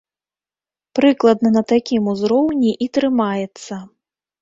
Прыкладна 0.99 1.53
на 1.59 1.63
такім 1.73 2.09
узроўні 2.17 2.75
і 2.87 2.91
трымаецца. 2.97 3.73